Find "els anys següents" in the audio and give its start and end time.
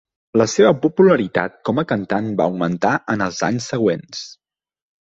3.29-4.27